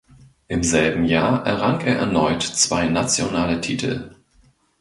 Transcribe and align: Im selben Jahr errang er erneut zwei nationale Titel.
Im 0.47 0.63
selben 0.63 1.05
Jahr 1.05 1.45
errang 1.45 1.81
er 1.81 1.97
erneut 1.99 2.41
zwei 2.41 2.87
nationale 2.87 3.61
Titel. 3.61 4.15